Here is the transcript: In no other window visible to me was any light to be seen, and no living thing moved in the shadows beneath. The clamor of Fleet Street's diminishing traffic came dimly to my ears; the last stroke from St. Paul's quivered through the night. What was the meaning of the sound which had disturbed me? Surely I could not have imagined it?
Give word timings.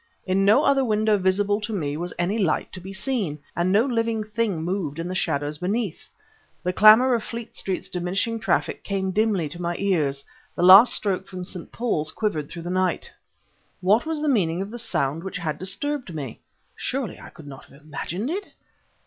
In 0.25 0.43
no 0.43 0.63
other 0.63 0.83
window 0.83 1.15
visible 1.19 1.61
to 1.61 1.71
me 1.71 1.95
was 1.95 2.11
any 2.17 2.39
light 2.39 2.73
to 2.73 2.79
be 2.79 2.91
seen, 2.91 3.37
and 3.55 3.71
no 3.71 3.85
living 3.85 4.23
thing 4.23 4.63
moved 4.63 4.97
in 4.97 5.07
the 5.07 5.13
shadows 5.13 5.59
beneath. 5.59 6.09
The 6.63 6.73
clamor 6.73 7.13
of 7.13 7.23
Fleet 7.23 7.55
Street's 7.55 7.87
diminishing 7.87 8.39
traffic 8.39 8.83
came 8.83 9.11
dimly 9.11 9.47
to 9.49 9.61
my 9.61 9.75
ears; 9.77 10.23
the 10.55 10.63
last 10.63 10.95
stroke 10.95 11.27
from 11.27 11.43
St. 11.43 11.71
Paul's 11.71 12.09
quivered 12.09 12.49
through 12.49 12.63
the 12.63 12.71
night. 12.71 13.11
What 13.79 14.07
was 14.07 14.23
the 14.23 14.27
meaning 14.27 14.59
of 14.59 14.71
the 14.71 14.79
sound 14.79 15.23
which 15.23 15.37
had 15.37 15.59
disturbed 15.59 16.11
me? 16.15 16.39
Surely 16.75 17.19
I 17.19 17.29
could 17.29 17.45
not 17.45 17.65
have 17.65 17.79
imagined 17.83 18.31
it? 18.31 18.47